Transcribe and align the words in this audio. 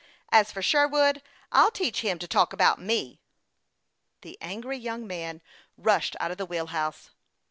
As 0.31 0.51
for 0.51 0.63
Sherwood, 0.63 1.21
I'll 1.51 1.69
teach 1.69 2.01
him 2.01 2.17
to 2.17 2.27
talk 2.27 2.53
about 2.53 2.81
me!" 2.81 3.21
The 4.23 4.35
angry 4.41 4.79
young 4.79 5.05
man 5.05 5.43
rushed 5.77 6.15
out 6.19 6.31
of 6.31 6.37
the 6.39 6.45
wheel 6.47 6.65
house. 6.73 7.11